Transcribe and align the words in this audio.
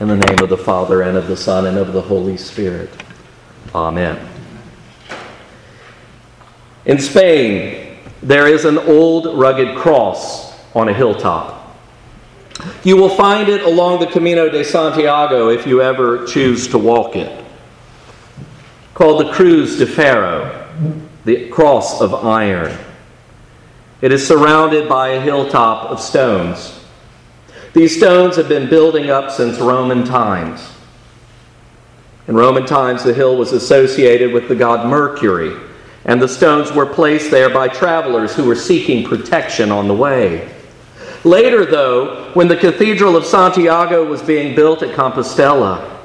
In 0.00 0.08
the 0.08 0.16
name 0.16 0.38
of 0.40 0.48
the 0.48 0.58
Father, 0.58 1.02
and 1.02 1.16
of 1.16 1.28
the 1.28 1.36
Son, 1.36 1.66
and 1.66 1.78
of 1.78 1.92
the 1.92 2.02
Holy 2.02 2.36
Spirit. 2.36 2.90
Amen. 3.72 4.28
In 6.84 6.98
Spain, 6.98 7.98
there 8.20 8.48
is 8.48 8.64
an 8.64 8.76
old 8.76 9.38
rugged 9.38 9.76
cross 9.76 10.58
on 10.74 10.88
a 10.88 10.92
hilltop. 10.92 11.76
You 12.82 12.96
will 12.96 13.08
find 13.08 13.48
it 13.48 13.62
along 13.62 14.00
the 14.00 14.06
Camino 14.06 14.48
de 14.48 14.64
Santiago 14.64 15.48
if 15.50 15.64
you 15.64 15.80
ever 15.80 16.26
choose 16.26 16.66
to 16.68 16.78
walk 16.78 17.14
it. 17.14 17.44
Called 18.94 19.24
the 19.24 19.32
Cruz 19.32 19.78
de 19.78 19.86
Ferro, 19.86 20.68
the 21.24 21.48
cross 21.50 22.00
of 22.00 22.14
iron. 22.14 22.76
It 24.00 24.12
is 24.12 24.26
surrounded 24.26 24.88
by 24.88 25.10
a 25.10 25.20
hilltop 25.20 25.90
of 25.90 26.00
stones. 26.00 26.83
These 27.74 27.96
stones 27.96 28.36
have 28.36 28.48
been 28.48 28.70
building 28.70 29.10
up 29.10 29.32
since 29.32 29.58
Roman 29.58 30.04
times. 30.04 30.72
In 32.28 32.36
Roman 32.36 32.64
times, 32.64 33.02
the 33.02 33.12
hill 33.12 33.36
was 33.36 33.52
associated 33.52 34.32
with 34.32 34.46
the 34.46 34.54
god 34.54 34.88
Mercury, 34.88 35.56
and 36.04 36.22
the 36.22 36.28
stones 36.28 36.70
were 36.70 36.86
placed 36.86 37.32
there 37.32 37.50
by 37.50 37.66
travelers 37.66 38.32
who 38.32 38.44
were 38.44 38.54
seeking 38.54 39.04
protection 39.04 39.72
on 39.72 39.88
the 39.88 39.94
way. 39.94 40.54
Later, 41.24 41.66
though, 41.66 42.30
when 42.34 42.46
the 42.46 42.56
Cathedral 42.56 43.16
of 43.16 43.26
Santiago 43.26 44.08
was 44.08 44.22
being 44.22 44.54
built 44.54 44.84
at 44.84 44.94
Compostela, 44.94 45.98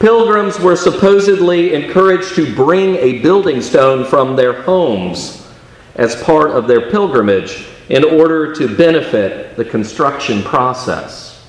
pilgrims 0.00 0.58
were 0.58 0.74
supposedly 0.74 1.72
encouraged 1.72 2.34
to 2.34 2.52
bring 2.56 2.96
a 2.96 3.20
building 3.20 3.62
stone 3.62 4.04
from 4.04 4.34
their 4.34 4.62
homes 4.62 5.48
as 5.94 6.20
part 6.24 6.50
of 6.50 6.66
their 6.66 6.90
pilgrimage 6.90 7.68
in 7.88 8.04
order 8.04 8.54
to 8.54 8.74
benefit 8.76 9.56
the 9.56 9.64
construction 9.64 10.42
process. 10.42 11.44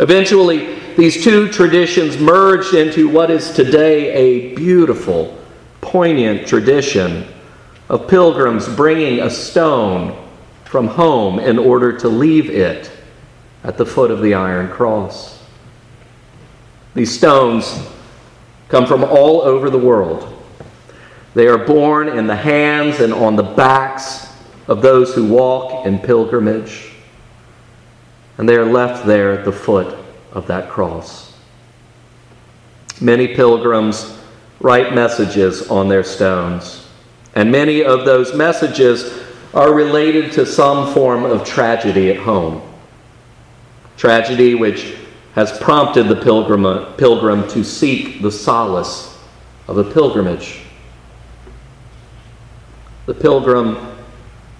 Eventually, 0.00 0.78
these 0.96 1.22
two 1.22 1.48
traditions 1.50 2.18
merged 2.18 2.74
into 2.74 3.08
what 3.08 3.30
is 3.30 3.50
today 3.52 4.12
a 4.12 4.54
beautiful, 4.54 5.38
poignant 5.80 6.48
tradition 6.48 7.26
of 7.88 8.08
pilgrims 8.08 8.68
bringing 8.68 9.20
a 9.20 9.30
stone 9.30 10.16
from 10.64 10.86
home 10.86 11.38
in 11.38 11.58
order 11.58 11.96
to 11.98 12.08
leave 12.08 12.48
it 12.48 12.90
at 13.62 13.76
the 13.76 13.84
foot 13.84 14.10
of 14.10 14.22
the 14.22 14.34
iron 14.34 14.68
cross. 14.68 15.42
These 16.94 17.16
stones 17.16 17.86
come 18.68 18.86
from 18.86 19.04
all 19.04 19.42
over 19.42 19.68
the 19.68 19.78
world. 19.78 20.36
They 21.34 21.46
are 21.46 21.58
borne 21.58 22.08
in 22.08 22.26
the 22.26 22.36
hands 22.36 23.00
and 23.00 23.12
on 23.12 23.36
the 23.36 23.42
backs 23.42 24.29
of 24.70 24.82
those 24.82 25.12
who 25.12 25.26
walk 25.26 25.84
in 25.84 25.98
pilgrimage, 25.98 26.92
and 28.38 28.48
they 28.48 28.54
are 28.54 28.64
left 28.64 29.04
there 29.04 29.32
at 29.32 29.44
the 29.44 29.52
foot 29.52 29.98
of 30.32 30.46
that 30.46 30.70
cross. 30.70 31.34
Many 33.00 33.34
pilgrims 33.34 34.16
write 34.60 34.94
messages 34.94 35.68
on 35.68 35.88
their 35.88 36.04
stones, 36.04 36.88
and 37.34 37.50
many 37.50 37.82
of 37.82 38.04
those 38.04 38.32
messages 38.32 39.20
are 39.52 39.74
related 39.74 40.30
to 40.32 40.46
some 40.46 40.94
form 40.94 41.24
of 41.24 41.44
tragedy 41.44 42.08
at 42.08 42.18
home. 42.18 42.62
Tragedy 43.96 44.54
which 44.54 44.94
has 45.34 45.58
prompted 45.58 46.04
the 46.04 46.22
pilgrim, 46.22 46.94
pilgrim 46.94 47.48
to 47.48 47.64
seek 47.64 48.22
the 48.22 48.30
solace 48.30 49.18
of 49.66 49.78
a 49.78 49.84
pilgrimage. 49.84 50.60
The 53.06 53.14
pilgrim 53.14 53.96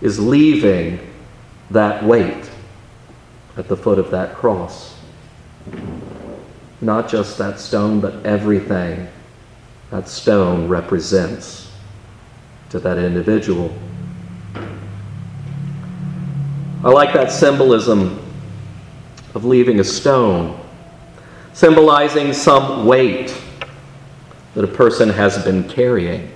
is 0.00 0.18
leaving 0.18 0.98
that 1.70 2.04
weight 2.04 2.50
at 3.56 3.68
the 3.68 3.76
foot 3.76 3.98
of 3.98 4.10
that 4.10 4.34
cross. 4.34 4.98
Not 6.80 7.08
just 7.08 7.36
that 7.38 7.60
stone, 7.60 8.00
but 8.00 8.24
everything 8.24 9.08
that 9.90 10.08
stone 10.08 10.68
represents 10.68 11.70
to 12.70 12.78
that 12.80 12.96
individual. 12.96 13.76
I 16.82 16.88
like 16.88 17.12
that 17.12 17.30
symbolism 17.30 18.24
of 19.34 19.44
leaving 19.44 19.80
a 19.80 19.84
stone, 19.84 20.58
symbolizing 21.52 22.32
some 22.32 22.86
weight 22.86 23.36
that 24.54 24.64
a 24.64 24.68
person 24.68 25.10
has 25.10 25.44
been 25.44 25.68
carrying 25.68 26.32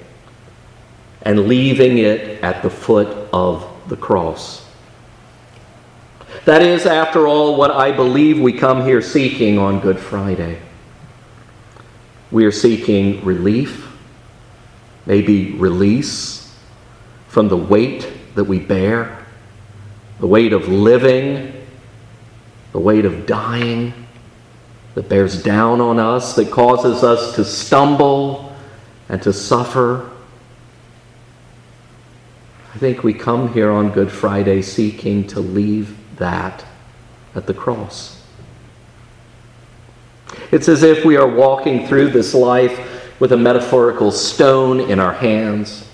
and 1.25 1.49
leaving 1.49 1.99
it 1.99 2.43
at 2.43 2.63
the 2.63 2.71
foot 2.71 3.29
of 3.33 3.67
the 3.89 3.97
cross. 3.97 4.65
That 6.45 6.61
is, 6.61 6.85
after 6.85 7.27
all, 7.27 7.57
what 7.57 7.71
I 7.71 7.93
believe 7.93 8.39
we 8.39 8.53
come 8.53 8.85
here 8.85 9.01
seeking 9.01 9.59
on 9.59 9.81
Good 9.81 9.99
Friday. 9.99 10.61
We 12.31 12.45
are 12.45 12.53
seeking 12.53 13.25
relief, 13.25 13.89
maybe 15.07 15.53
release 15.53 16.55
from 17.29 17.49
the 17.49 17.57
weight 17.57 18.13
that 18.35 18.45
we 18.45 18.59
bear, 18.59 19.25
the 20.21 20.27
weight 20.27 20.53
of 20.53 20.69
living, 20.69 21.67
the 22.73 22.79
weight 22.79 23.05
of 23.05 23.25
dying 23.25 23.95
that 24.95 25.09
bears 25.09 25.43
down 25.43 25.81
on 25.81 25.99
us, 25.99 26.35
that 26.35 26.51
causes 26.51 27.03
us 27.03 27.35
to 27.37 27.45
stumble 27.45 28.55
and 29.09 29.23
to 29.23 29.33
suffer 29.33 30.11
I 32.75 32.77
think 32.79 33.05
we 33.05 33.15
come 33.15 33.53
here 33.53 33.71
on 33.71 33.93
Good 33.93 34.11
Friday 34.11 34.61
seeking 34.61 35.29
to 35.29 35.39
leave 35.39 35.97
that 36.17 36.65
at 37.37 37.47
the 37.47 37.55
cross. 37.55 38.21
It's 40.51 40.69
as 40.69 40.83
if 40.83 41.05
we 41.05 41.17
are 41.17 41.29
walking 41.29 41.87
through 41.87 42.09
this 42.09 42.35
life 42.35 43.21
with 43.21 43.31
a 43.31 43.37
metaphorical 43.37 44.11
stone 44.11 44.81
in 44.81 44.99
our 44.99 45.13
hands. 45.13 45.89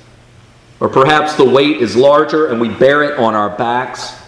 Or 0.80 0.88
perhaps 0.88 1.34
the 1.34 1.44
weight 1.44 1.82
is 1.82 1.96
larger 1.96 2.46
and 2.46 2.58
we 2.58 2.70
bear 2.70 3.02
it 3.02 3.18
on 3.18 3.34
our 3.34 3.50
backs, 3.50 4.18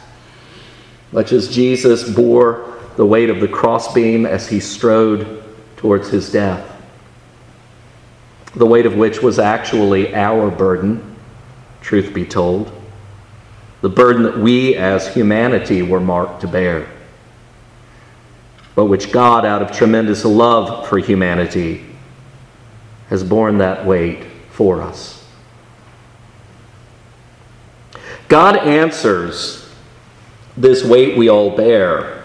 much 1.11 1.33
as 1.33 1.49
Jesus 1.49 2.07
bore 2.07 2.79
the 2.97 3.07
weight 3.07 3.31
of 3.31 3.41
the 3.41 3.49
crossbeam 3.49 4.27
as 4.27 4.47
he 4.47 4.61
strode 4.61 5.43
towards 5.79 6.11
his 6.11 6.31
death. 6.31 6.71
The 8.55 8.67
weight 8.67 8.85
of 8.85 8.95
which 8.95 9.23
was 9.23 9.39
actually 9.39 10.15
our 10.15 10.51
burden 10.51 11.12
truth 11.83 12.15
be 12.15 12.25
told, 12.25 12.73
the 13.83 13.89
burden 13.89 14.23
that 14.23 14.39
we 14.39 14.77
as 14.77 15.13
humanity 15.13 15.83
were 15.83 16.01
marked 16.01 16.41
to 16.43 16.49
bear, 16.49 16.89
but 18.75 18.87
which 18.87 19.13
God, 19.13 19.45
out 19.45 19.61
of 19.61 19.73
tremendous 19.73 20.25
love 20.25 20.89
for 20.89 20.99
humanity, 20.99 21.85
has 23.09 23.23
borne 23.23 23.59
that 23.59 23.85
weight 23.85 24.25
for 24.51 24.81
us. 24.81 25.29
God 28.29 28.57
answers 28.57 29.69
this 30.57 30.85
weight 30.85 31.19
we 31.19 31.29
all 31.29 31.55
bear, 31.55 32.25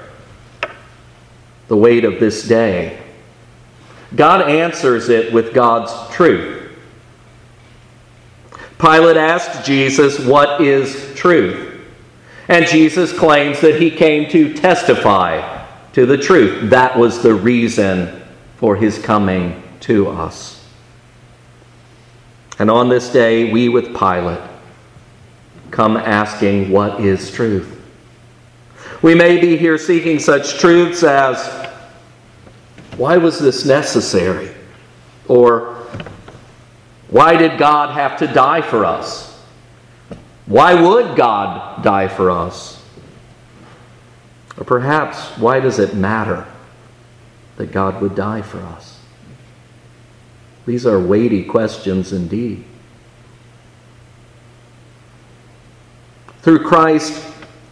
the 1.67 1.75
weight 1.75 2.05
of 2.05 2.19
this 2.19 2.47
day. 2.47 3.01
God 4.15 4.49
answers 4.49 5.09
it 5.09 5.33
with 5.33 5.53
God's 5.53 6.15
truth. 6.15 6.56
Pilate 8.79 9.17
asked 9.17 9.65
Jesus, 9.65 10.19
What 10.19 10.61
is 10.61 11.13
truth? 11.15 11.81
And 12.47 12.65
Jesus 12.67 13.17
claims 13.17 13.59
that 13.61 13.81
he 13.81 13.91
came 13.91 14.29
to 14.29 14.53
testify 14.53 15.65
to 15.93 16.05
the 16.05 16.17
truth. 16.17 16.69
That 16.69 16.97
was 16.97 17.21
the 17.21 17.33
reason 17.33 18.21
for 18.57 18.75
his 18.75 18.99
coming 18.99 19.63
to 19.81 20.07
us. 20.09 20.63
And 22.59 22.71
on 22.71 22.89
this 22.89 23.11
day, 23.11 23.51
we 23.51 23.69
with 23.69 23.97
Pilate 23.97 24.39
come 25.71 25.97
asking, 25.97 26.71
What 26.71 27.01
is 27.01 27.31
truth? 27.31 27.73
We 29.01 29.13
may 29.13 29.39
be 29.39 29.57
here 29.57 29.77
seeking 29.77 30.19
such 30.19 30.57
truths 30.59 31.03
as, 31.03 31.47
Why 32.95 33.17
was 33.17 33.39
this 33.39 33.65
necessary? 33.65 34.49
Or, 35.27 35.76
why 37.09 37.37
did 37.37 37.57
God 37.57 37.93
have 37.93 38.17
to 38.19 38.27
die 38.27 38.61
for 38.61 38.85
us? 38.85 39.27
Why 40.45 40.73
would 40.73 41.15
God 41.15 41.83
die 41.83 42.07
for 42.07 42.31
us? 42.31 42.83
Or 44.57 44.63
perhaps, 44.63 45.37
why 45.37 45.59
does 45.59 45.79
it 45.79 45.93
matter 45.93 46.47
that 47.57 47.71
God 47.71 48.01
would 48.01 48.15
die 48.15 48.41
for 48.41 48.59
us? 48.59 48.99
These 50.65 50.85
are 50.85 50.99
weighty 50.99 51.43
questions 51.43 52.11
indeed. 52.11 52.65
Through 56.41 56.63
Christ, 56.63 57.25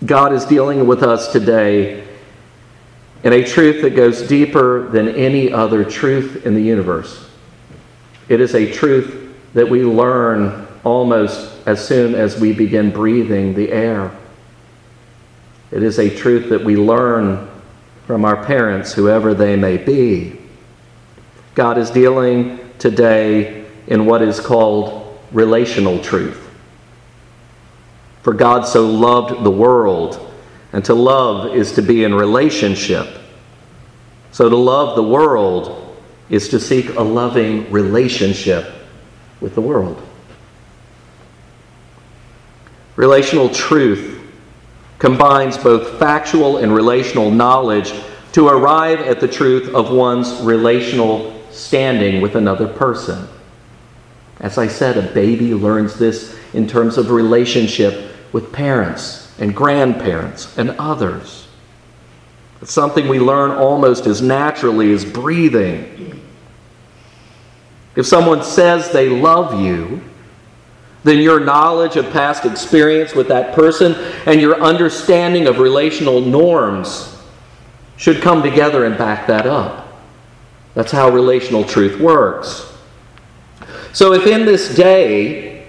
God 0.05 0.33
is 0.33 0.45
dealing 0.45 0.85
with 0.85 1.01
us 1.01 1.31
today 1.31 2.05
in 3.23 3.33
a 3.33 3.43
truth 3.43 3.81
that 3.81 3.95
goes 3.95 4.21
deeper 4.21 4.87
than 4.89 5.09
any 5.09 5.51
other 5.51 5.83
truth 5.83 6.45
in 6.45 6.53
the 6.53 6.61
universe. 6.61 7.27
It 8.29 8.39
is 8.39 8.53
a 8.53 8.71
truth 8.71 9.24
that 9.55 9.69
we 9.69 9.83
learn 9.83 10.67
almost 10.83 11.49
as 11.65 11.85
soon 11.85 12.13
as 12.13 12.39
we 12.39 12.51
begin 12.51 12.91
breathing 12.91 13.55
the 13.55 13.71
air. 13.71 14.11
It 15.71 15.81
is 15.81 15.97
a 15.97 16.13
truth 16.13 16.49
that 16.49 16.63
we 16.63 16.75
learn 16.75 17.49
from 18.05 18.25
our 18.25 18.45
parents, 18.45 18.93
whoever 18.93 19.33
they 19.33 19.55
may 19.55 19.77
be. 19.77 20.37
God 21.55 21.77
is 21.77 21.89
dealing 21.89 22.59
today 22.79 23.65
in 23.87 24.05
what 24.05 24.21
is 24.21 24.41
called 24.41 25.19
relational 25.31 26.03
truth. 26.03 26.41
For 28.21 28.33
God 28.33 28.67
so 28.67 28.85
loved 28.87 29.41
the 29.43 29.51
world, 29.51 30.33
and 30.73 30.83
to 30.83 30.93
love 30.93 31.55
is 31.55 31.71
to 31.73 31.81
be 31.81 32.03
in 32.03 32.13
relationship. 32.13 33.07
So 34.33 34.49
to 34.49 34.57
love 34.57 34.97
the 34.97 35.03
world 35.03 35.97
is 36.29 36.49
to 36.49 36.59
seek 36.59 36.89
a 36.95 37.01
loving 37.01 37.71
relationship 37.71 38.74
with 39.41 39.55
the 39.55 39.61
world. 39.61 40.01
Relational 42.95 43.49
truth 43.49 44.21
combines 44.99 45.57
both 45.57 45.99
factual 45.99 46.57
and 46.57 46.73
relational 46.73 47.29
knowledge 47.29 47.93
to 48.31 48.47
arrive 48.47 48.99
at 49.01 49.19
the 49.19 49.27
truth 49.27 49.73
of 49.73 49.91
one's 49.91 50.31
relational 50.41 51.33
standing 51.51 52.21
with 52.21 52.35
another 52.35 52.67
person. 52.67 53.27
As 54.39 54.57
I 54.57 54.67
said, 54.67 54.97
a 54.97 55.13
baby 55.13 55.53
learns 55.53 55.97
this 55.97 56.37
in 56.53 56.67
terms 56.67 56.97
of 56.97 57.11
relationship 57.11 58.11
with 58.31 58.51
parents 58.51 59.31
and 59.39 59.55
grandparents 59.55 60.57
and 60.57 60.71
others. 60.71 61.47
It's 62.61 62.73
something 62.73 63.07
we 63.07 63.19
learn 63.19 63.51
almost 63.51 64.05
as 64.05 64.21
naturally 64.21 64.91
as 64.91 65.05
breathing. 65.05 66.14
If 67.95 68.05
someone 68.05 68.43
says 68.43 68.91
they 68.91 69.09
love 69.09 69.59
you, 69.59 70.01
then 71.03 71.19
your 71.19 71.39
knowledge 71.39 71.97
of 71.97 72.11
past 72.11 72.45
experience 72.45 73.13
with 73.13 73.27
that 73.27 73.53
person 73.53 73.93
and 74.25 74.41
your 74.41 74.59
understanding 74.61 75.47
of 75.47 75.59
relational 75.59 76.19
norms 76.19 77.15
should 77.95 78.21
come 78.21 78.41
together 78.41 78.85
and 78.85 78.97
back 78.97 79.27
that 79.27 79.45
up. 79.45 79.87
That's 80.73 80.91
how 80.91 81.09
relational 81.09 81.63
truth 81.63 81.99
works. 82.01 82.73
So, 83.93 84.13
if 84.13 84.27
in 84.27 84.45
this 84.45 84.75
day 84.75 85.67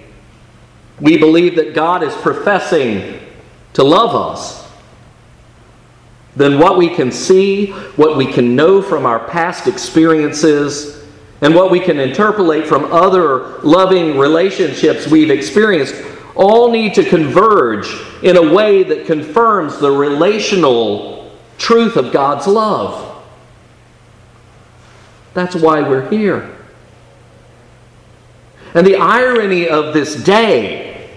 we 1.00 1.18
believe 1.18 1.54
that 1.56 1.74
God 1.74 2.02
is 2.02 2.14
professing 2.14 3.20
to 3.74 3.84
love 3.84 4.14
us, 4.14 4.66
then 6.34 6.58
what 6.58 6.76
we 6.76 6.88
can 6.88 7.12
see, 7.12 7.70
what 7.96 8.16
we 8.16 8.30
can 8.30 8.56
know 8.56 8.82
from 8.82 9.06
our 9.06 9.20
past 9.28 9.68
experiences, 9.68 10.95
and 11.40 11.54
what 11.54 11.70
we 11.70 11.80
can 11.80 12.00
interpolate 12.00 12.66
from 12.66 12.84
other 12.92 13.58
loving 13.58 14.18
relationships 14.18 15.06
we've 15.06 15.30
experienced 15.30 15.94
all 16.34 16.70
need 16.70 16.94
to 16.94 17.04
converge 17.04 17.88
in 18.22 18.36
a 18.36 18.54
way 18.54 18.82
that 18.82 19.06
confirms 19.06 19.78
the 19.78 19.90
relational 19.90 21.34
truth 21.58 21.96
of 21.96 22.12
God's 22.12 22.46
love. 22.46 23.24
That's 25.34 25.54
why 25.54 25.82
we're 25.82 26.08
here. 26.10 26.56
And 28.74 28.86
the 28.86 28.96
irony 28.96 29.68
of 29.68 29.94
this 29.94 30.22
day 30.22 31.10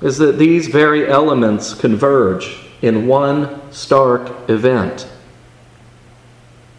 is 0.00 0.18
that 0.18 0.38
these 0.38 0.68
very 0.68 1.06
elements 1.08 1.74
converge 1.74 2.58
in 2.80 3.06
one 3.06 3.70
stark 3.72 4.48
event 4.48 5.06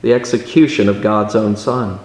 the 0.03 0.13
execution 0.13 0.89
of 0.89 1.01
God's 1.01 1.33
own 1.33 1.55
Son. 1.55 1.97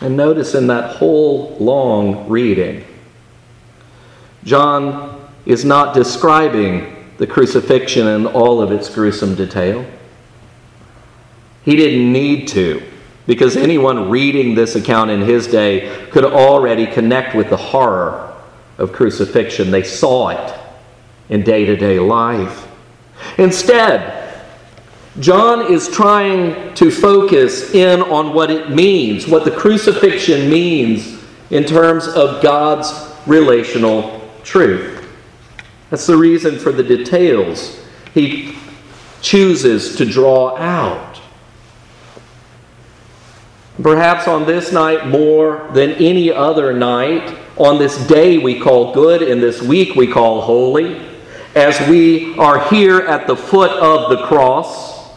And 0.00 0.16
notice 0.16 0.54
in 0.54 0.68
that 0.68 0.96
whole 0.96 1.56
long 1.60 2.28
reading, 2.28 2.84
John 4.42 5.28
is 5.44 5.64
not 5.64 5.94
describing 5.94 7.12
the 7.18 7.26
crucifixion 7.26 8.06
in 8.06 8.26
all 8.26 8.62
of 8.62 8.72
its 8.72 8.88
gruesome 8.88 9.34
detail. 9.34 9.84
He 11.64 11.76
didn't 11.76 12.10
need 12.10 12.48
to, 12.48 12.82
because 13.26 13.54
anyone 13.54 14.08
reading 14.08 14.54
this 14.54 14.76
account 14.76 15.10
in 15.10 15.20
his 15.20 15.46
day 15.46 16.08
could 16.10 16.24
already 16.24 16.86
connect 16.86 17.34
with 17.34 17.50
the 17.50 17.56
horror 17.58 18.34
of 18.78 18.92
crucifixion. 18.92 19.70
They 19.70 19.82
saw 19.82 20.28
it 20.28 20.58
in 21.28 21.42
day 21.42 21.66
to 21.66 21.76
day 21.76 21.98
life. 21.98 22.67
Instead, 23.36 24.18
John 25.20 25.72
is 25.72 25.88
trying 25.88 26.74
to 26.74 26.90
focus 26.90 27.74
in 27.74 28.02
on 28.02 28.32
what 28.32 28.50
it 28.50 28.70
means, 28.70 29.26
what 29.26 29.44
the 29.44 29.50
crucifixion 29.50 30.48
means 30.48 31.22
in 31.50 31.64
terms 31.64 32.06
of 32.06 32.42
God's 32.42 32.92
relational 33.26 34.28
truth. 34.44 35.06
That's 35.90 36.06
the 36.06 36.16
reason 36.16 36.58
for 36.58 36.70
the 36.70 36.82
details 36.82 37.80
he 38.14 38.56
chooses 39.20 39.96
to 39.96 40.04
draw 40.04 40.56
out. 40.56 41.20
Perhaps 43.82 44.28
on 44.28 44.44
this 44.44 44.72
night, 44.72 45.06
more 45.06 45.68
than 45.72 45.92
any 45.92 46.32
other 46.32 46.72
night, 46.72 47.38
on 47.56 47.78
this 47.78 47.96
day 48.06 48.38
we 48.38 48.58
call 48.58 48.92
good, 48.92 49.22
in 49.22 49.40
this 49.40 49.62
week 49.62 49.94
we 49.94 50.06
call 50.06 50.40
holy, 50.42 51.07
as 51.58 51.88
we 51.88 52.36
are 52.38 52.70
here 52.70 53.00
at 53.00 53.26
the 53.26 53.34
foot 53.34 53.72
of 53.72 54.10
the 54.10 54.24
cross, 54.28 55.10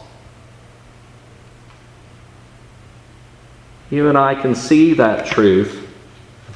you 3.91 4.09
and 4.09 4.17
I 4.17 4.33
can 4.33 4.55
see 4.55 4.95
that 4.95 5.27
truth 5.27 5.87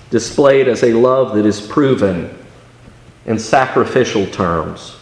displayed 0.10 0.68
as 0.68 0.82
a 0.82 0.94
love 0.94 1.36
that 1.36 1.46
is 1.46 1.62
proven 1.62 2.36
in 3.28 3.38
sacrificial 3.38 4.26
terms, 4.26 4.98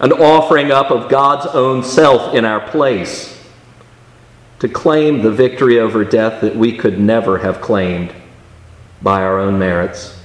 an 0.00 0.10
offering 0.12 0.72
up 0.72 0.90
of 0.90 1.10
God's 1.10 1.44
own 1.48 1.84
self 1.84 2.34
in 2.34 2.46
our 2.46 2.66
place 2.70 3.46
to 4.60 4.70
claim 4.70 5.20
the 5.20 5.30
victory 5.30 5.78
over 5.78 6.02
death 6.02 6.40
that 6.40 6.56
we 6.56 6.78
could 6.78 6.98
never 6.98 7.36
have 7.36 7.60
claimed 7.60 8.14
by 9.02 9.22
our 9.22 9.38
own 9.38 9.58
merits, 9.58 10.18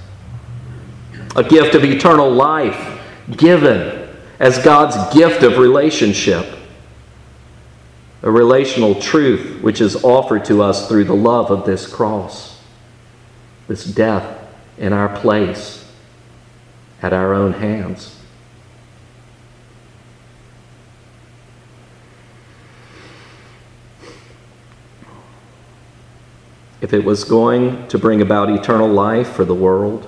a 1.36 1.44
gift 1.44 1.76
of 1.76 1.84
eternal 1.84 2.32
life 2.32 2.97
given 3.36 4.10
as 4.40 4.60
God's 4.60 5.14
gift 5.14 5.44
of 5.44 5.58
relationship. 5.58 6.46
A 8.24 8.32
relational 8.32 8.96
truth 8.96 9.62
which 9.62 9.80
is 9.80 10.04
offered 10.04 10.46
to 10.46 10.62
us 10.62 10.88
through 10.88 11.06
the 11.06 11.16
love 11.16 11.52
of 11.52 11.66
this 11.66 11.86
cross, 11.86 12.62
this 13.68 13.84
death 13.84 14.44
in 14.78 14.94
our 14.94 15.16
place 15.20 15.92
at 17.02 17.14
our 17.14 17.34
own 17.34 17.54
hands. 17.54 18.16
If 26.80 26.94
it 26.94 27.04
was 27.04 27.24
going 27.24 27.88
to 27.88 27.98
bring 27.98 28.22
about 28.22 28.50
eternal 28.50 28.88
life 28.88 29.30
for 29.30 29.46
the 29.46 29.56
world, 29.56 30.08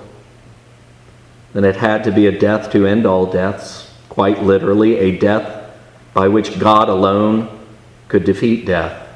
then 1.52 1.64
it 1.64 1.76
had 1.76 2.04
to 2.04 2.12
be 2.12 2.26
a 2.26 2.38
death 2.38 2.70
to 2.72 2.86
end 2.86 3.06
all 3.06 3.26
deaths, 3.26 3.92
quite 4.08 4.42
literally, 4.42 4.96
a 4.98 5.18
death 5.18 5.70
by 6.14 6.28
which 6.28 6.58
God 6.58 6.88
alone 6.88 7.48
could 8.08 8.24
defeat 8.24 8.66
death. 8.66 9.08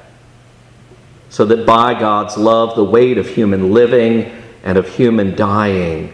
So 1.29 1.45
that 1.47 1.67
by 1.67 1.99
God's 1.99 2.37
love, 2.37 2.77
the 2.77 2.85
weight 2.85 3.19
of 3.19 3.29
human 3.29 3.73
living 3.73 4.33
and 4.63 4.79
of 4.79 4.89
human 4.89 5.35
dying 5.35 6.13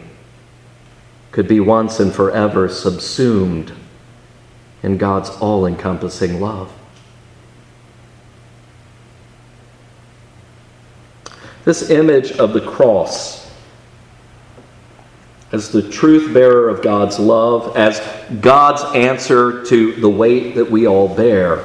could 1.30 1.46
be 1.46 1.60
once 1.60 2.00
and 2.00 2.12
forever 2.12 2.68
subsumed 2.68 3.72
in 4.82 4.96
God's 4.96 5.30
all 5.30 5.66
encompassing 5.66 6.40
love. 6.40 6.72
This 11.64 11.90
image 11.90 12.32
of 12.32 12.52
the 12.52 12.60
cross 12.60 13.39
as 15.52 15.70
the 15.70 15.88
truth 15.88 16.32
bearer 16.32 16.68
of 16.68 16.82
God's 16.82 17.18
love, 17.18 17.76
as 17.76 18.00
God's 18.40 18.82
answer 18.94 19.64
to 19.66 19.92
the 19.94 20.08
weight 20.08 20.54
that 20.54 20.70
we 20.70 20.86
all 20.86 21.08
bear, 21.08 21.64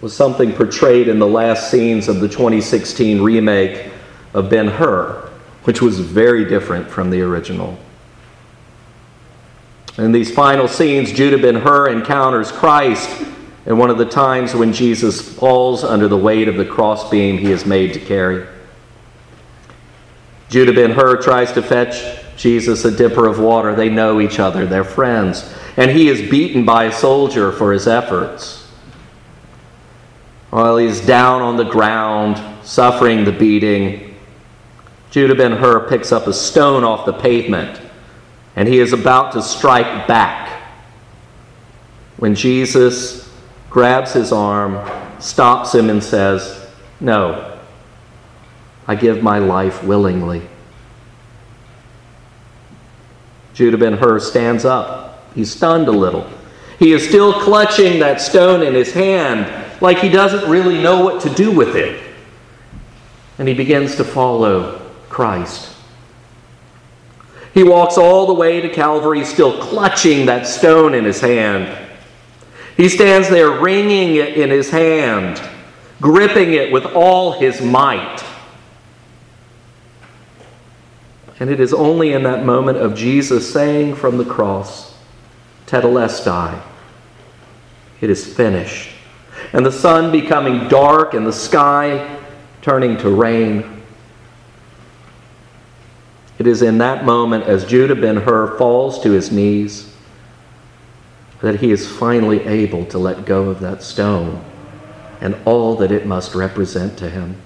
was 0.00 0.14
something 0.14 0.52
portrayed 0.52 1.06
in 1.06 1.20
the 1.20 1.26
last 1.26 1.70
scenes 1.70 2.08
of 2.08 2.20
the 2.20 2.28
2016 2.28 3.22
remake 3.22 3.92
of 4.34 4.50
Ben 4.50 4.66
Hur, 4.66 5.30
which 5.62 5.80
was 5.80 6.00
very 6.00 6.44
different 6.44 6.90
from 6.90 7.10
the 7.10 7.22
original. 7.22 7.78
In 9.98 10.10
these 10.10 10.34
final 10.34 10.66
scenes, 10.66 11.12
Judah 11.12 11.38
Ben 11.38 11.54
Hur 11.54 11.88
encounters 11.90 12.50
Christ 12.50 13.24
in 13.66 13.78
one 13.78 13.90
of 13.90 13.98
the 13.98 14.06
times 14.06 14.54
when 14.54 14.72
Jesus 14.72 15.20
falls 15.20 15.84
under 15.84 16.08
the 16.08 16.16
weight 16.16 16.48
of 16.48 16.56
the 16.56 16.64
crossbeam 16.64 17.38
he 17.38 17.52
is 17.52 17.64
made 17.64 17.92
to 17.92 18.00
carry. 18.00 18.46
Judah 20.52 20.74
ben 20.74 20.90
Hur 20.90 21.16
tries 21.16 21.50
to 21.52 21.62
fetch 21.62 22.20
Jesus 22.36 22.84
a 22.84 22.94
dipper 22.94 23.26
of 23.26 23.38
water. 23.38 23.74
They 23.74 23.88
know 23.88 24.20
each 24.20 24.38
other, 24.38 24.66
they're 24.66 24.84
friends. 24.84 25.50
And 25.78 25.90
he 25.90 26.10
is 26.10 26.30
beaten 26.30 26.66
by 26.66 26.84
a 26.84 26.92
soldier 26.92 27.52
for 27.52 27.72
his 27.72 27.88
efforts. 27.88 28.68
While 30.50 30.76
he's 30.76 31.00
down 31.00 31.40
on 31.40 31.56
the 31.56 31.64
ground, 31.64 32.38
suffering 32.62 33.24
the 33.24 33.32
beating, 33.32 34.14
Judah 35.10 35.34
ben 35.34 35.52
Hur 35.52 35.88
picks 35.88 36.12
up 36.12 36.26
a 36.26 36.34
stone 36.34 36.84
off 36.84 37.06
the 37.06 37.14
pavement 37.14 37.80
and 38.54 38.68
he 38.68 38.78
is 38.78 38.92
about 38.92 39.32
to 39.32 39.40
strike 39.40 40.06
back 40.06 40.62
when 42.18 42.34
Jesus 42.34 43.32
grabs 43.70 44.12
his 44.12 44.32
arm, 44.32 44.78
stops 45.18 45.74
him, 45.74 45.88
and 45.88 46.04
says, 46.04 46.68
No, 47.00 47.51
I 48.86 48.94
give 48.94 49.22
my 49.22 49.38
life 49.38 49.82
willingly. 49.84 50.42
Judah 53.54 53.78
ben 53.78 53.94
Hur 53.94 54.18
stands 54.18 54.64
up. 54.64 55.30
He's 55.34 55.50
stunned 55.50 55.88
a 55.88 55.92
little. 55.92 56.28
He 56.78 56.92
is 56.92 57.06
still 57.06 57.40
clutching 57.40 58.00
that 58.00 58.20
stone 58.20 58.62
in 58.62 58.74
his 58.74 58.92
hand 58.92 59.46
like 59.80 59.98
he 59.98 60.08
doesn't 60.08 60.50
really 60.50 60.82
know 60.82 61.04
what 61.04 61.22
to 61.22 61.30
do 61.30 61.50
with 61.50 61.76
it. 61.76 62.02
And 63.38 63.46
he 63.46 63.54
begins 63.54 63.96
to 63.96 64.04
follow 64.04 64.80
Christ. 65.08 65.74
He 67.54 67.62
walks 67.62 67.98
all 67.98 68.26
the 68.26 68.34
way 68.34 68.60
to 68.60 68.68
Calvary, 68.68 69.24
still 69.24 69.60
clutching 69.60 70.26
that 70.26 70.46
stone 70.46 70.94
in 70.94 71.04
his 71.04 71.20
hand. 71.20 71.78
He 72.76 72.88
stands 72.88 73.28
there 73.28 73.60
wringing 73.60 74.16
it 74.16 74.38
in 74.38 74.48
his 74.48 74.70
hand, 74.70 75.40
gripping 76.00 76.54
it 76.54 76.72
with 76.72 76.86
all 76.86 77.32
his 77.32 77.60
might. 77.60 78.24
And 81.42 81.50
it 81.50 81.58
is 81.58 81.74
only 81.74 82.12
in 82.12 82.22
that 82.22 82.44
moment 82.44 82.78
of 82.78 82.94
Jesus 82.94 83.52
saying 83.52 83.96
from 83.96 84.16
the 84.16 84.24
cross, 84.24 84.94
Tetelestai, 85.66 86.62
it 88.00 88.08
is 88.08 88.24
finished. 88.32 88.90
And 89.52 89.66
the 89.66 89.72
sun 89.72 90.12
becoming 90.12 90.68
dark 90.68 91.14
and 91.14 91.26
the 91.26 91.32
sky 91.32 92.16
turning 92.60 92.96
to 92.98 93.10
rain. 93.10 93.82
It 96.38 96.46
is 96.46 96.62
in 96.62 96.78
that 96.78 97.04
moment, 97.04 97.42
as 97.42 97.64
Judah 97.64 97.96
ben 97.96 98.18
Hur 98.18 98.56
falls 98.56 99.02
to 99.02 99.10
his 99.10 99.32
knees, 99.32 99.92
that 101.40 101.58
he 101.58 101.72
is 101.72 101.90
finally 101.90 102.44
able 102.44 102.86
to 102.86 102.98
let 102.98 103.26
go 103.26 103.50
of 103.50 103.58
that 103.58 103.82
stone 103.82 104.44
and 105.20 105.34
all 105.44 105.74
that 105.78 105.90
it 105.90 106.06
must 106.06 106.36
represent 106.36 106.96
to 106.98 107.10
him. 107.10 107.42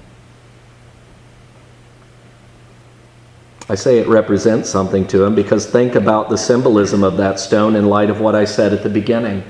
I 3.69 3.75
say 3.75 3.99
it 3.99 4.07
represents 4.07 4.71
something 4.71 5.07
to 5.09 5.25
him 5.25 5.35
because 5.35 5.67
think 5.67 5.95
about 5.95 6.29
the 6.29 6.39
symbolism 6.39 7.03
of 7.03 7.17
that 7.17 7.41
stone 7.41 7.75
in 7.75 7.89
light 7.89 8.11
of 8.11 8.21
what 8.21 8.35
I 8.35 8.45
said 8.45 8.73
at 8.73 8.83
the 8.83 8.89
beginning 8.89 9.43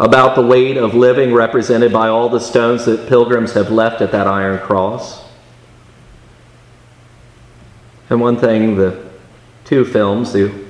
about 0.00 0.36
the 0.36 0.42
weight 0.42 0.76
of 0.76 0.94
living 0.94 1.32
represented 1.34 1.92
by 1.92 2.08
all 2.08 2.28
the 2.28 2.38
stones 2.38 2.84
that 2.84 3.08
pilgrims 3.08 3.52
have 3.52 3.70
left 3.70 4.00
at 4.00 4.12
that 4.12 4.26
iron 4.26 4.58
cross. 4.60 5.24
And 8.08 8.20
one 8.20 8.38
thing 8.38 8.76
the 8.76 9.08
two 9.64 9.84
films, 9.84 10.32
the 10.32 10.66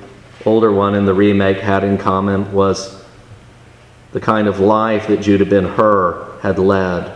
older 0.46 0.72
one 0.72 0.94
and 0.94 1.06
the 1.06 1.14
remake, 1.14 1.58
had 1.58 1.84
in 1.84 1.98
common 1.98 2.50
was 2.52 3.04
the 4.12 4.20
kind 4.20 4.48
of 4.48 4.60
life 4.60 5.06
that 5.08 5.20
Judah 5.20 5.44
ben 5.44 5.64
Hur 5.64 6.38
had 6.40 6.58
led. 6.58 7.14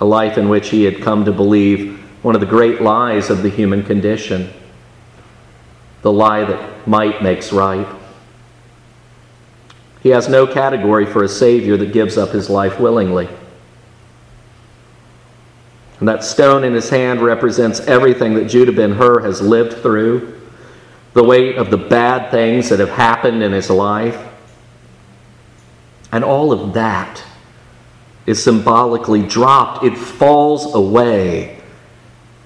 A 0.00 0.04
life 0.04 0.36
in 0.36 0.48
which 0.48 0.70
he 0.70 0.82
had 0.82 1.00
come 1.00 1.24
to 1.24 1.32
believe 1.32 2.04
one 2.22 2.34
of 2.34 2.40
the 2.40 2.46
great 2.46 2.82
lies 2.82 3.30
of 3.30 3.42
the 3.42 3.50
human 3.50 3.82
condition 3.82 4.52
the 6.06 6.12
lie 6.12 6.44
that 6.44 6.86
might 6.86 7.20
makes 7.20 7.52
right. 7.52 7.84
He 10.04 10.10
has 10.10 10.28
no 10.28 10.46
category 10.46 11.04
for 11.04 11.24
a 11.24 11.28
Savior 11.28 11.76
that 11.78 11.92
gives 11.92 12.16
up 12.16 12.28
his 12.28 12.48
life 12.48 12.78
willingly. 12.78 13.28
And 15.98 16.08
that 16.08 16.22
stone 16.22 16.62
in 16.62 16.74
his 16.74 16.90
hand 16.90 17.22
represents 17.22 17.80
everything 17.80 18.34
that 18.34 18.44
Judah 18.44 18.70
ben 18.70 18.92
Hur 18.92 19.18
has 19.22 19.40
lived 19.40 19.78
through, 19.78 20.40
the 21.12 21.24
weight 21.24 21.56
of 21.56 21.72
the 21.72 21.76
bad 21.76 22.30
things 22.30 22.68
that 22.68 22.78
have 22.78 22.90
happened 22.90 23.42
in 23.42 23.50
his 23.50 23.68
life. 23.68 24.32
And 26.12 26.22
all 26.22 26.52
of 26.52 26.74
that 26.74 27.24
is 28.26 28.40
symbolically 28.40 29.26
dropped, 29.26 29.84
it 29.84 29.98
falls 29.98 30.72
away 30.72 31.55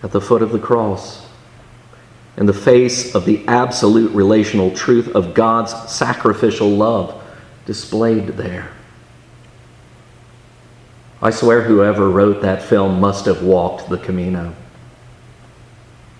at 0.02 0.12
the 0.12 0.21
foot 0.21 0.42
of 0.42 0.52
the 0.52 0.59
cross 0.59 1.26
in 2.37 2.47
the 2.47 2.52
face 2.52 3.14
of 3.14 3.26
the 3.26 3.47
absolute 3.47 4.11
relational 4.12 4.71
truth 4.71 5.09
of 5.09 5.35
God's 5.35 5.73
sacrificial 5.92 6.71
love 6.71 7.23
displayed 7.66 8.28
there. 8.28 8.71
I 11.21 11.30
swear 11.30 11.61
whoever 11.62 12.09
wrote 12.09 12.40
that 12.40 12.62
film 12.62 12.99
must 12.99 13.26
have 13.26 13.42
walked 13.42 13.90
the 13.90 13.99
Camino 13.99 14.54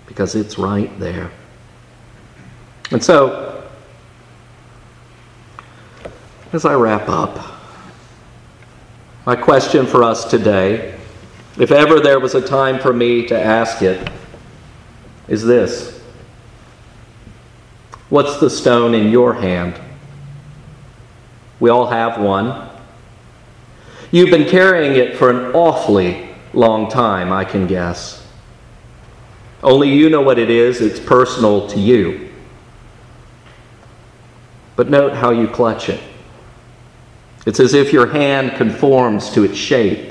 because 0.05 0.35
it's 0.35 0.59
right 0.59 0.97
there. 0.99 1.31
And 2.91 3.03
so, 3.03 3.67
as 6.53 6.65
I 6.65 6.75
wrap 6.75 7.09
up, 7.09 7.39
my 9.25 9.35
question 9.35 9.87
for 9.87 10.03
us 10.03 10.25
today, 10.25 10.99
if 11.59 11.71
ever 11.71 11.99
there 11.99 12.19
was 12.19 12.35
a 12.35 12.41
time 12.41 12.79
for 12.79 12.93
me 12.93 13.25
to 13.27 13.39
ask 13.39 13.81
it, 13.81 14.09
is 15.27 15.43
this 15.43 16.01
What's 18.11 18.41
the 18.41 18.49
stone 18.49 18.93
in 18.93 19.09
your 19.09 19.33
hand? 19.33 19.79
We 21.61 21.69
all 21.69 21.87
have 21.87 22.19
one. 22.19 22.69
You've 24.11 24.29
been 24.29 24.49
carrying 24.49 24.97
it 24.97 25.15
for 25.15 25.29
an 25.29 25.53
awfully 25.55 26.29
long 26.53 26.89
time, 26.89 27.31
I 27.31 27.45
can 27.45 27.67
guess. 27.67 28.27
Only 29.63 29.93
you 29.93 30.09
know 30.09 30.21
what 30.21 30.39
it 30.39 30.49
is, 30.49 30.81
it's 30.81 30.99
personal 30.99 31.67
to 31.67 31.79
you. 31.79 32.29
But 34.75 34.89
note 34.89 35.13
how 35.13 35.31
you 35.31 35.47
clutch 35.47 35.87
it. 35.87 36.01
It's 37.45 37.61
as 37.61 37.73
if 37.73 37.93
your 37.93 38.07
hand 38.07 38.57
conforms 38.57 39.29
to 39.31 39.45
its 39.45 39.57
shape. 39.57 40.10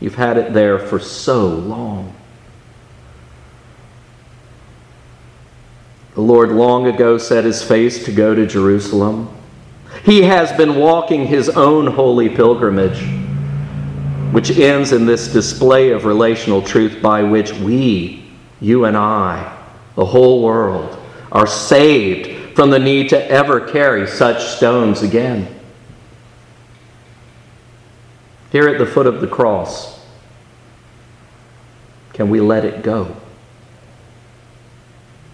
You've 0.00 0.14
had 0.14 0.36
it 0.36 0.52
there 0.52 0.78
for 0.78 0.98
so 0.98 1.48
long. 1.48 2.14
The 6.14 6.20
Lord 6.20 6.50
long 6.50 6.86
ago 6.86 7.18
set 7.18 7.44
his 7.44 7.62
face 7.62 8.04
to 8.04 8.12
go 8.12 8.34
to 8.34 8.46
Jerusalem. 8.46 9.28
He 10.04 10.22
has 10.22 10.52
been 10.52 10.76
walking 10.76 11.26
his 11.26 11.48
own 11.48 11.86
holy 11.86 12.28
pilgrimage, 12.28 13.02
which 14.32 14.50
ends 14.58 14.92
in 14.92 15.06
this 15.06 15.32
display 15.32 15.90
of 15.90 16.04
relational 16.04 16.62
truth 16.62 17.00
by 17.00 17.22
which 17.22 17.52
we, 17.54 18.24
you 18.60 18.84
and 18.84 18.96
I, 18.96 19.56
the 19.94 20.04
whole 20.04 20.42
world, 20.42 20.98
are 21.32 21.46
saved 21.46 22.54
from 22.54 22.70
the 22.70 22.78
need 22.78 23.10
to 23.10 23.30
ever 23.30 23.60
carry 23.60 24.06
such 24.06 24.56
stones 24.56 25.02
again. 25.02 25.55
Here 28.50 28.68
at 28.68 28.78
the 28.78 28.86
foot 28.86 29.06
of 29.06 29.20
the 29.20 29.26
cross, 29.26 30.00
can 32.12 32.30
we 32.30 32.40
let 32.40 32.64
it 32.64 32.82
go? 32.82 33.14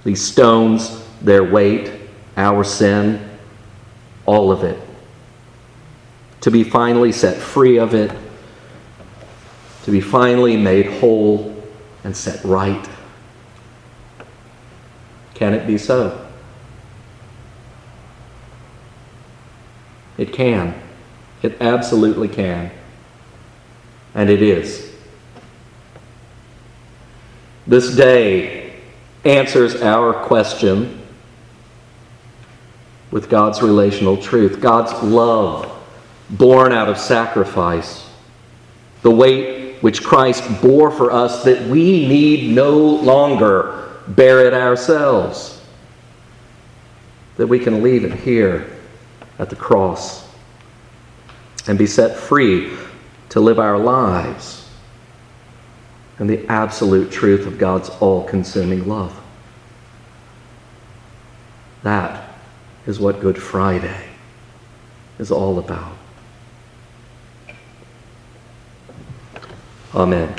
These 0.04 0.23
stones, 0.25 1.07
their 1.21 1.45
weight, 1.45 1.92
our 2.37 2.64
sin, 2.64 3.28
all 4.26 4.50
of 4.50 4.64
it. 4.64 4.81
To 6.40 6.50
be 6.50 6.64
finally 6.64 7.12
set 7.12 7.37
free 7.37 7.78
of 7.78 7.95
it, 7.95 8.11
to 9.85 9.90
be 9.90 10.00
finally 10.00 10.57
made 10.57 10.87
whole 10.87 11.62
and 12.02 12.16
set 12.16 12.42
right. 12.45 12.88
Can 15.35 15.54
it 15.54 15.66
be 15.66 15.78
so? 15.78 16.28
It 20.19 20.33
can. 20.33 20.81
It 21.42 21.57
absolutely 21.61 22.28
can. 22.28 22.71
And 24.14 24.28
it 24.28 24.42
is. 24.42 24.92
This 27.66 27.95
day 27.95 28.75
answers 29.25 29.81
our 29.83 30.12
question 30.12 31.00
with 33.11 33.28
God's 33.31 33.62
relational 33.62 34.16
truth, 34.16 34.61
God's 34.61 34.92
love 35.02 35.71
born 36.31 36.73
out 36.73 36.88
of 36.88 36.99
sacrifice, 36.99 38.09
the 39.02 39.11
weight 39.11 39.83
which 39.83 40.02
Christ 40.02 40.45
bore 40.62 40.90
for 40.90 41.12
us 41.12 41.45
that 41.45 41.69
we 41.69 42.07
need 42.07 42.54
no 42.54 42.78
longer 42.78 44.00
bear 44.09 44.47
it 44.47 44.54
ourselves, 44.54 45.62
that 47.37 47.47
we 47.47 47.59
can 47.59 47.83
leave 47.83 48.04
it 48.04 48.14
here 48.14 48.76
at 49.38 49.50
the 49.50 49.57
cross 49.57 50.28
and 51.66 51.78
be 51.78 51.87
set 51.87 52.16
free 52.16 52.76
to 53.33 53.41
live 53.41 53.59
our 53.59 53.79
lives 53.79 54.69
in 56.19 56.27
the 56.27 56.47
absolute 56.49 57.11
truth 57.11 57.47
of 57.47 57.57
God's 57.57 57.89
all 57.89 58.25
consuming 58.25 58.87
love. 58.87 59.19
That 61.83 62.29
is 62.87 63.01
what 63.01 63.21
Good 63.21 63.43
Friday 63.43 64.05
is 65.19 65.31
all 65.31 65.59
about. 65.59 65.97
Amen. 69.95 70.35